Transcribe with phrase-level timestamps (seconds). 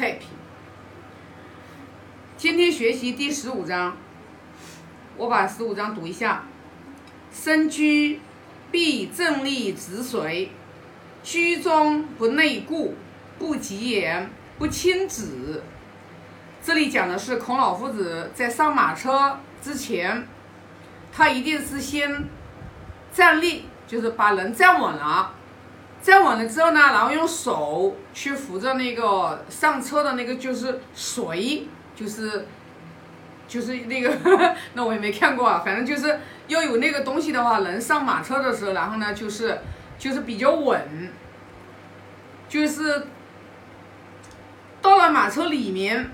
[0.00, 0.28] 太平。
[2.38, 3.98] 今天学习第十五章，
[5.18, 6.44] 我把十五章读一下：
[7.30, 8.18] 身居
[8.70, 10.52] 必正立直随，
[11.22, 12.94] 居中不内固，
[13.38, 15.62] 不急言，不轻止。
[16.62, 20.26] 这里讲的是孔老夫子在上马车之前，
[21.12, 22.24] 他一定是先
[23.12, 25.34] 站立，就是把人站稳了。
[26.02, 32.46] 站稳了之后呢，然后用手去扶着那个上车的那个就是随，就是
[33.46, 34.10] 就是那个，
[34.72, 36.18] 那我也没看过啊，反正就是
[36.48, 39.60] 要有那个东西的话，人上马车的时候，然后呢就是
[39.98, 41.10] 就是比较稳，
[42.48, 43.06] 就是
[44.80, 46.10] 到了马车里面，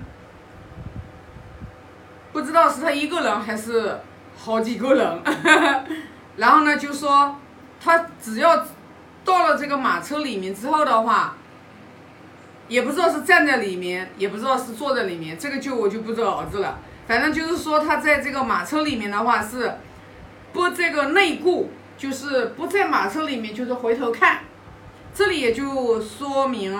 [2.33, 4.01] 不知道是他一个人还是
[4.37, 5.21] 好几个人，
[6.35, 7.37] 然后呢就说
[7.79, 8.65] 他只要。
[9.27, 11.35] 到了这个马车里面之后的话，
[12.69, 16.79] 也不知道是站在里面，也不知道是坐在里面，这个就我就不知道子了。
[17.09, 19.73] 反正就是说他在这个马车里面的话是
[20.53, 24.39] 不这个内顾，就是不在马车里面，就是回头看。
[25.13, 26.79] 这里也就说明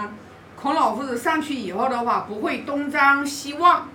[0.55, 3.89] 孔老夫子上去以后的话不会东张西望，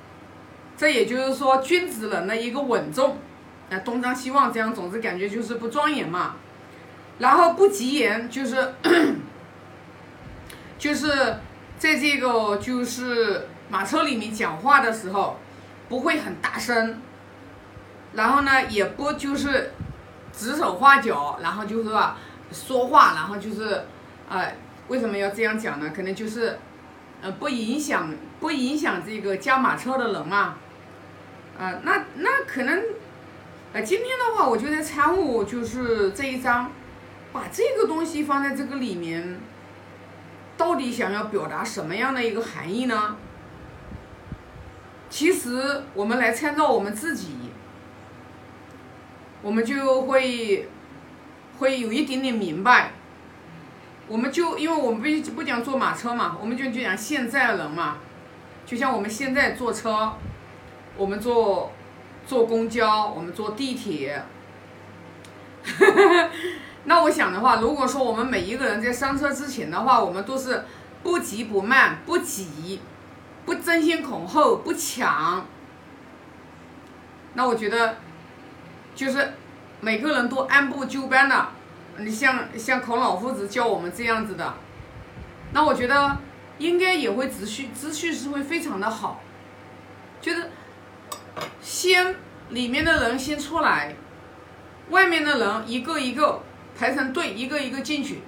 [0.77, 3.17] 这也就是说君子人的一个稳重。
[3.71, 6.35] 那东张西望这样，总之感觉就是不庄严嘛。
[7.23, 8.75] 然后不急言，就是
[10.77, 11.37] 就是
[11.79, 15.39] 在这个就是马车里面讲话的时候，
[15.89, 17.01] 不会很大声，
[18.15, 19.71] 然后呢也不就是
[20.37, 22.17] 指手画脚，然后就是说
[22.51, 23.85] 说话，然后就是
[24.29, 24.53] 呃
[24.89, 25.93] 为什么要这样讲呢？
[25.95, 26.59] 可能就是
[27.23, 30.57] 呃不影响不影响这个驾马车的人嘛，
[31.57, 32.83] 啊那那可能
[33.75, 36.69] 呃今天的话，我觉得参悟就是这一章。
[37.33, 39.41] 把这个东西放在这个里面，
[40.57, 43.17] 到底想要表达什么样的一个含义呢？
[45.09, 47.37] 其实我们来参照我们自己，
[49.43, 50.69] 我们就会
[51.59, 52.93] 会有一点点明白。
[54.09, 57.99] 我们就因为我们不不讲坐马车嘛，我们就就讲现在人嘛，
[58.67, 60.13] 就像我们现在坐车，
[60.97, 61.73] 我们坐
[62.27, 64.23] 坐公交，我们坐地铁。
[66.85, 70.65] 那我想的话，如果说我们每一个人在上车之前的话，我们都是
[71.05, 72.81] 不急不慢，不急，
[73.47, 75.47] 不争先恐后，不抢。
[77.35, 77.99] 那我觉得，
[78.97, 79.33] 就是
[79.81, 81.51] 每个人都按部就班的，
[81.99, 84.55] 你像像孔老夫子教我们这样子的，
[85.53, 86.19] 那我觉得
[86.59, 89.21] 应该也会秩序秩序是会非常的好，
[90.21, 90.51] 就是
[91.61, 92.17] 先
[92.49, 93.95] 里面的人先出来，
[94.91, 96.43] 外面的人一个一个。
[96.83, 98.23] 排成队，一个一个进去，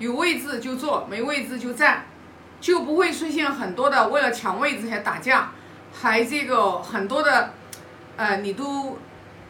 [0.00, 2.04] 有位置就坐，没位置就站，
[2.60, 5.52] 就不会出现很多的为了抢位置还打架，
[5.92, 7.54] 还这个很多的，
[8.16, 8.98] 呃，你都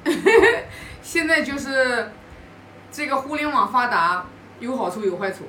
[1.00, 2.12] 现在就是
[2.90, 4.26] 这个互联网发达，
[4.60, 5.48] 有好处有坏处，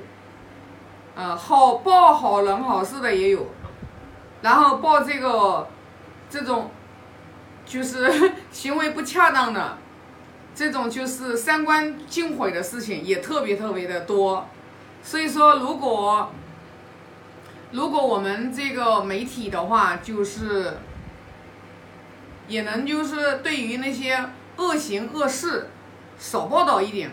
[1.13, 3.47] 呃，好报好人好事的也有，
[4.41, 5.67] 然后报这个
[6.29, 6.71] 这种
[7.65, 9.79] 就是 行为不恰当的。
[10.55, 14.47] 这种就是三观尽毁的事情也特别特别的多，
[15.01, 16.31] 所以说如果
[17.71, 20.77] 如果我们这个媒体的话，就是
[22.47, 25.69] 也能就是对于那些恶行恶事
[26.19, 27.09] 少报道一点，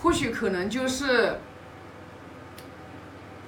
[0.00, 1.40] 或许可能就是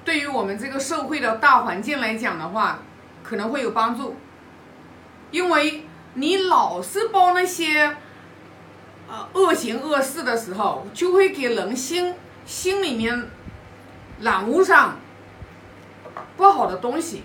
[0.04, 2.80] 对于我们这个社会的大环境来讲的话，
[3.22, 4.16] 可能会有帮助，
[5.30, 7.96] 因为你老是报那些。
[9.10, 12.14] 呃，恶行恶事的时候，就会给人心
[12.46, 13.28] 心里面
[14.20, 14.96] 染污上
[16.36, 17.24] 不好的东西，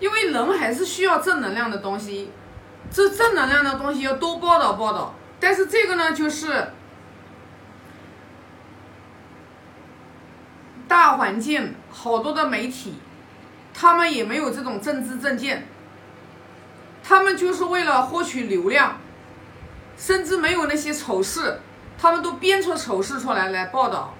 [0.00, 2.32] 因为人还是需要正能量的东西，
[2.90, 5.14] 这正能量的东西要多报道报道。
[5.38, 6.72] 但是这个呢，就是
[10.88, 12.94] 大环境好多的媒体，
[13.72, 15.68] 他们也没有这种政治正见，
[17.04, 18.98] 他们就是为了获取流量。
[19.96, 21.60] 甚至没有那些丑事，
[21.98, 24.14] 他们都编出丑事出来来报道。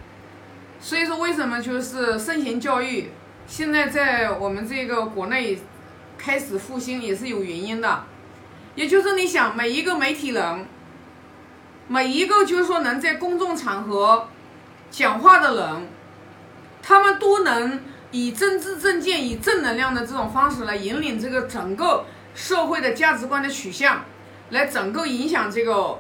[0.80, 3.10] 所以说，为什么就是圣贤教育
[3.46, 5.60] 现在在我们这个国内
[6.18, 8.04] 开始复兴也是有原因的。
[8.74, 10.66] 也就是你想，每一个媒体人，
[11.88, 14.28] 每一个就是说能在公众场合
[14.90, 15.88] 讲话的人，
[16.82, 17.80] 他们都能
[18.10, 24.04] 以政治正见、以正能量的这种方式来引领这个整个社会的价值观的取向。
[24.50, 25.98] 来整个影响这个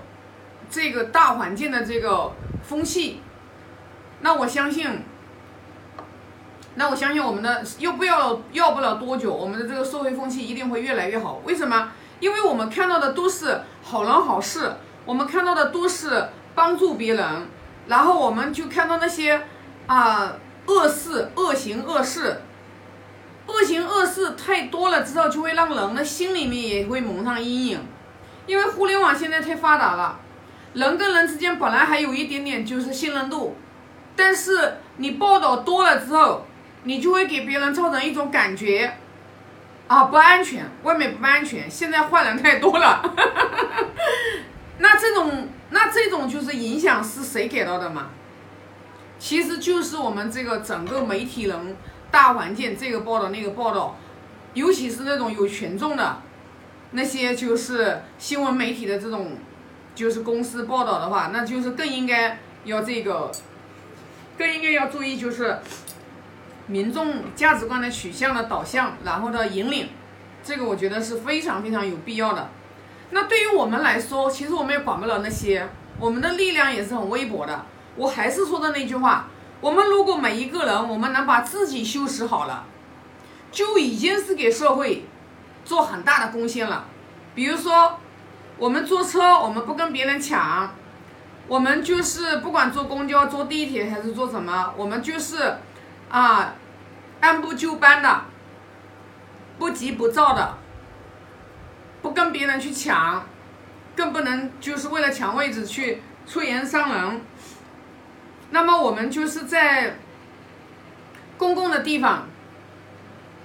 [0.70, 3.20] 这个大环境的这个风气，
[4.20, 5.02] 那我相信
[6.74, 11.40] 那我相信我们的又不要要不了多久，我们的这个社会风气一定会越来越好。
[11.44, 11.92] 为什么？
[12.20, 14.72] 因为我们看到的都是好人好事，
[15.04, 17.48] 我们看到的都是帮助别人，
[17.88, 19.42] 然后我们就看到那些
[19.86, 20.32] 啊
[20.66, 22.42] 恶事、恶行、恶事，
[23.48, 27.80] 恶行恶事太多了之后，就会让人的心里面也会蒙上阴影。
[28.46, 30.18] 因为互联网现在太发达了，
[30.74, 33.56] 人跟人之间本来还有一点点就是信任度，
[34.16, 36.46] 但是你报道多了之后。
[36.84, 38.92] 你就会给别人造成一种感觉，
[39.86, 43.00] 啊，不安全，外面不安全，现在坏人太多了。
[44.78, 48.08] 那这种，那这种就是影响是谁给到的嘛？
[49.16, 51.76] 其实就是我们这个整个媒体人
[52.10, 53.96] 大环境，这个报道那个报道，
[54.54, 56.20] 尤其是那种有群众的，
[56.92, 59.36] 那些就是新闻媒体的这种，
[59.94, 63.30] 就是公司报道的话，那就是更应该要这个，
[64.38, 65.58] 更应该要注意就是。
[66.68, 69.88] 民众价值观的取向的导向，然后的引领，
[70.44, 72.48] 这个我觉得是非常非常有必要的。
[73.10, 75.68] 那对于我们来说，其实我们也管不了那些，
[75.98, 77.66] 我们的力量也是很微薄的。
[77.96, 79.28] 我还是说的那句话，
[79.60, 82.64] 我们如果每一个人，我们能把自己修饰好了，
[83.50, 85.04] 就已经是给社会
[85.64, 86.86] 做很大的贡献了。
[87.34, 87.98] 比如说，
[88.58, 90.74] 我们坐车，我们不跟别人抢，
[91.48, 95.58] 我们就是不管坐公交、坐地铁还是坐什么，我们就是。
[96.10, 96.52] 啊，
[97.20, 98.24] 按部就班的，
[99.58, 100.58] 不急不躁的，
[102.02, 103.24] 不跟别人去抢，
[103.96, 107.22] 更不能就是为了抢位置去出言伤人。
[108.50, 109.96] 那么我们就是在
[111.38, 112.26] 公共的地方，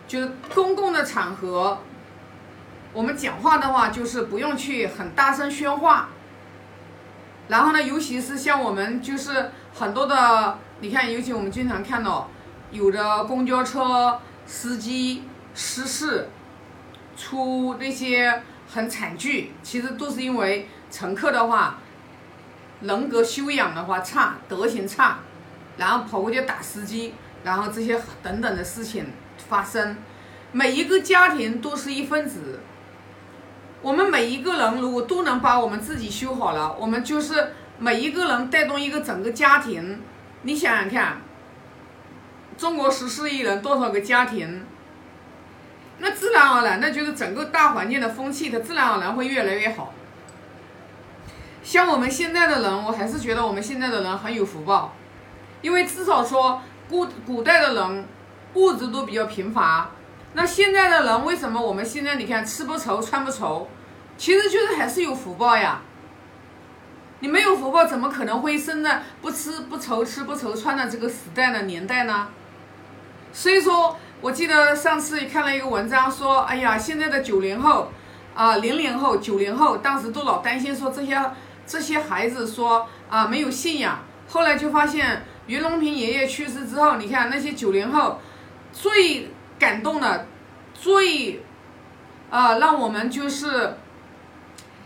[0.09, 1.79] 就是公共的场合，
[2.97, 6.09] 我们讲话的话就是不用去很大声喧哗。
[7.47, 12.27] 然后呢，尤其是像我们就是很多的，你看，尤其我们经常看到。
[12.71, 15.23] 有的公交车司机
[15.53, 16.27] 失事，
[17.15, 21.77] 出那些很惨剧，其实都是因为乘客的话，
[22.81, 25.19] 人格修养的话差，德行差，
[25.77, 27.13] 然后跑过去打司机，
[27.43, 29.05] 然后这些等等的事情
[29.47, 29.95] 发生。
[30.51, 32.59] 每一个家庭都是一分子，
[33.81, 40.01] 我们每一个人如果都能把我们自己修好了，我们就是每一个人带动一个整个家庭。
[40.41, 41.17] 你想想看。
[42.57, 44.65] 中国十四亿人，多少个家庭？
[45.99, 49.93] 那自然而然，那就是整个大环境的风气，它自然而然会越来越好。
[51.61, 54.95] 像我们现在的人，我还是觉得我们现在的人很有福报，
[55.61, 56.59] 因为至少说
[56.89, 58.05] 古古代的人
[58.55, 59.91] 物质都比较贫乏。
[60.33, 63.67] 那现在的人为什么我们现在你看吃不愁穿不愁？
[64.17, 65.81] 其实就是还是有福报呀。
[67.19, 72.27] 你没有福报，怎么可能会生在不吃不愁吃不愁穿的这个时代呢年代呢？
[73.33, 77.91] 所以说，我记得上次看了一个文章，说，哎呀，现在的九零后，
[78.35, 81.19] 啊，零零后、九零后，当时都老担心说这些
[81.65, 83.99] 这些孩子说啊没有信仰。
[84.29, 88.19] 后来就发现，袁隆平爷爷去世之后，你看那些九零后，
[88.71, 90.27] 最感动的，
[90.73, 91.41] 最，
[92.29, 93.75] 啊，让我们就是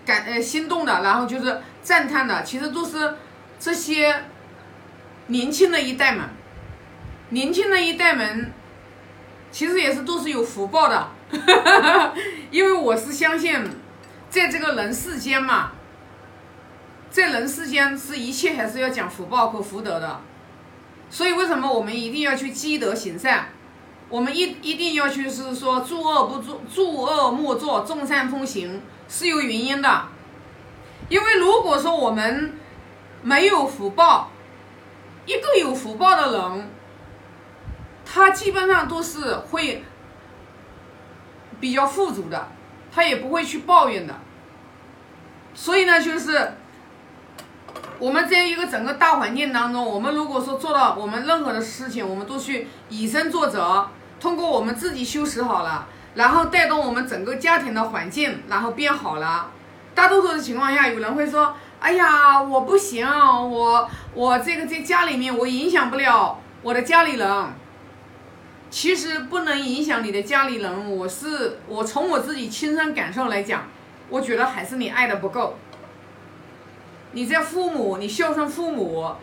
[0.05, 3.15] 感呃心动的，然后就是赞叹的，其实都是
[3.59, 4.23] 这些
[5.27, 6.25] 年轻的一代们。
[7.29, 8.51] 年轻的一代们，
[9.51, 11.11] 其实也是都是有福报的，
[12.51, 13.57] 因为我是相信，
[14.29, 15.71] 在这个人世间嘛，
[17.09, 20.19] 在人世间是一切还是要讲福报和福德的，
[21.09, 23.47] 所以为什么我们一定要去积德行善？
[24.11, 30.03] 我们一一定要去是说，诸恶不作，诸恶莫作，众善奉行，是有原因的。
[31.09, 32.53] 因为如果说我们
[33.23, 34.29] 没有福报，
[35.25, 36.69] 一个有福报的人。
[38.13, 39.81] 他基本上都是会
[41.61, 42.49] 比较富足的，
[42.91, 44.13] 他也不会去抱怨的。
[45.53, 46.55] 所以呢，就是
[47.99, 53.87] 我们在一个整个大环境当中，我们如果说做到我们任何的事情，我们都去以身作则，
[54.21, 59.49] 通过我们自己修持好了，然后带动我们整个家庭的环境，然后变好了。
[59.95, 67.47] 大多数的情况下，有人会说：“哎呀，我不行，我我这个在家里面我影响不了我的家里人。”
[68.69, 73.63] 其实不能影响你的家里人，我是我从我自己亲身感受来讲，
[74.07, 75.57] 我觉得还是你爱的不够。
[77.11, 79.13] 你在父母，你孝顺父母，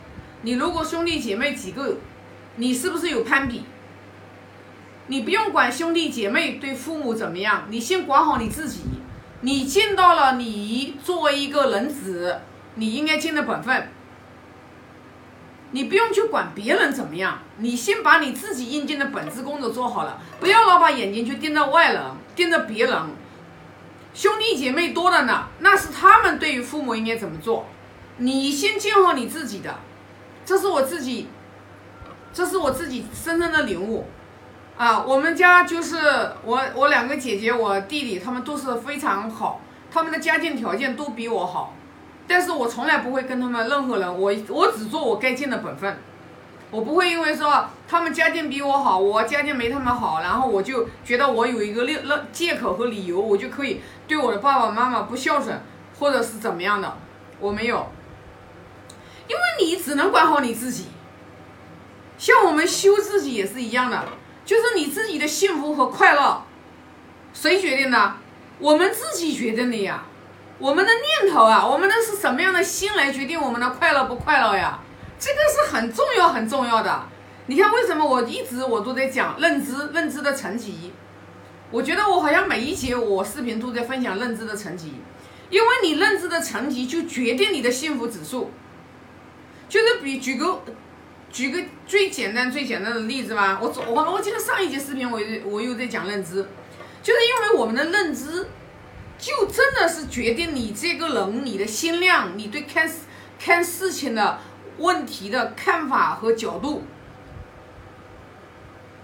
[0.42, 1.96] 你如果兄弟姐妹几个，
[2.56, 3.64] 你是不是有攀比？
[5.08, 8.82] 你不用管兄弟姐妹对父母怎么样，你先管好你自己。
[9.40, 12.40] 你尽到了你作为一个人子，
[12.74, 13.88] 你应该尽的本分。
[15.70, 22.02] 你不用去管别人怎么样，你先把你自己应尽的本职工作做好了，不要老把眼睛去盯着外人，
[22.34, 23.02] 盯着别人。
[24.12, 27.66] 兄弟姐妹多的呢，那是他们对于父母应该怎么做，
[28.16, 29.78] 你先建好你自己的。
[30.44, 31.28] 这是我自己，
[32.32, 34.06] 这是我自己深深的领悟。
[34.78, 35.96] 啊，我们家就是
[36.44, 41.74] 我，我两个姐姐，我弟弟，他们都是非常好，他们的家境条件都比我好。
[42.28, 45.98] 但是我从来不会跟他们任何人，我我只做我该尽的本分，
[46.70, 55.60] 我不会因为说他们家境比我好，我家境没他们好，然后我就觉得我有一个理那借口和理由，我就可以对我的爸爸妈妈不孝顺，
[55.98, 56.96] 或者是怎么样的，
[57.40, 57.90] 我没有，
[59.26, 60.86] 因为你只能管好你自己，
[62.16, 64.04] 像我们修自己也是一样的，
[64.48, 66.42] 就是你自己的幸福和快乐，
[67.34, 68.14] 谁决定的？
[68.58, 70.04] 我们自己决定的呀。
[70.58, 74.80] 我们的念头啊，我们的是什么样的心来决定我们的快乐不快乐呀？
[75.18, 77.02] 这个是很重要很重要的。
[77.44, 80.94] 你看，为什么我一直我都在讲认知，认知的层级？
[81.70, 84.94] 我觉得我好像每一节我视频都在分享认知的层级，
[85.50, 88.50] 因为你认知的层级就决定你的幸福指数。
[89.68, 90.62] 就是比举个
[91.30, 96.46] 举个最简单最简单的例子吧，我我我记得上一节视频我我又在讲认知，
[97.02, 98.46] 就是因为我们的认知。
[99.20, 102.88] 就真的是决定你这个人，你的心量，你对看
[103.36, 104.38] 看事情的
[104.76, 106.84] 问题的看法和角度。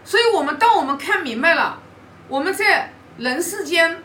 [0.04, 1.80] 所以，我们当我们看明白了，
[2.28, 4.04] 我们在人世间，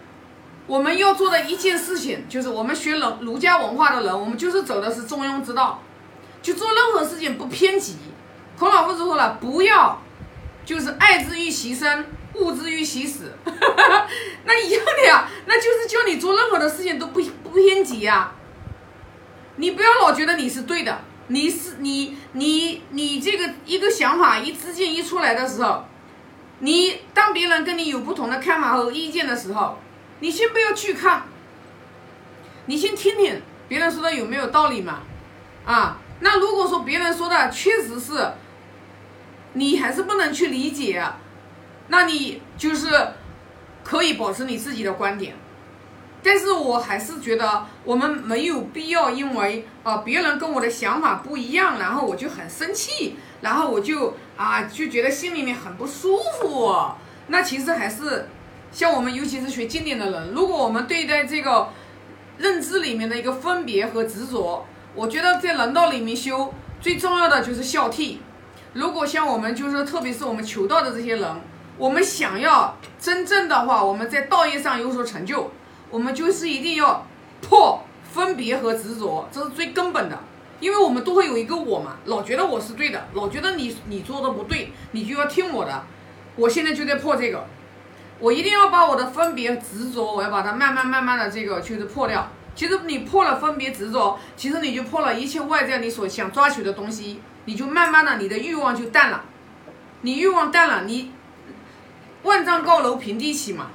[0.65, 5.83] 我们要做的一件事情，就是我们学儒儒家文化的人，我们就是走的是中庸之道，
[6.41, 7.97] 就做任何事情不偏激。
[8.59, 10.01] 孔老夫子说了，不要，
[10.65, 12.05] 就是爱之于其身。
[12.35, 13.33] 物之于其死，
[14.45, 18.31] 那一样的呀，那就是叫你做任何的事情都不不偏激呀。
[19.55, 25.85] 你不要老觉得你是对的，你是你你你这个一个想法一资金一出来的时候，
[26.59, 29.79] 你当别人跟你有不同的看法和意见的时候，
[30.19, 31.23] 你先不要去看，
[32.67, 34.99] 你先听听别人说的有没有道理嘛。
[35.65, 38.33] 啊，那如果说别人说的确实是，
[39.53, 41.03] 你还是不能去理解。
[41.91, 42.87] 那你就是
[43.83, 45.35] 可以保持你自己的观点，
[46.21, 56.75] 但是我还是觉得我们没有必要因为啊别人跟我的想法不一样，然后我就很生气，然后我就啊就觉得心里面很不舒服。
[57.25, 58.29] 那其实还是
[58.71, 61.69] 像我们尤其是学经典的人，如果我们对待这个
[62.37, 64.63] 认知里面的一个分别和执着，
[64.93, 68.17] 我觉得在人道里面修最重要的就是孝悌。
[68.73, 71.29] 如果像我们就是特别是我们求道的这些人。
[71.77, 75.49] 我们想要真正的话，我们在道业上有所成就，
[75.89, 77.07] 我们就是一定要
[77.39, 80.19] 破分别和执着，这是最根本的。
[80.59, 85.83] 因为我们都会有一个我嘛，老觉得我是对的，老觉得你你做的不对，你就要听我的。
[86.35, 87.45] 我现在就在破这个，
[88.19, 92.29] 我一定要把我的分别执着，我要把它慢慢慢慢的这个就是破掉。
[92.55, 99.25] 其实你破了分别执着，其实你就破了一切外在你所想抓取的东西，你就慢慢的你的欲望就淡了，
[100.01, 101.11] 你欲望淡了，你。
[102.21, 103.71] 万丈高楼平地起嘛，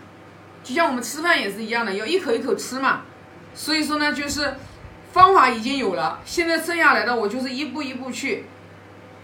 [0.63, 3.03] 就像我们吃饭也是一样的，要一口一口吃嘛。
[3.53, 4.55] 所以说呢，就是
[5.13, 8.45] 方法已经有了，现在剩下来的我就是一步一步去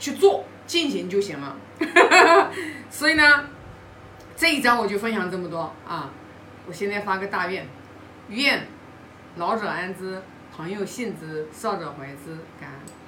[0.01, 1.57] 去做进行就行了。
[2.91, 3.45] 所以呢，
[4.37, 6.11] 这一章我就分享这么多啊。
[6.67, 7.69] 我现在发个大愿，
[8.31, 8.67] 愿
[9.37, 10.21] 老者安之，
[10.57, 13.00] 朋友信之，少者怀之，感恩。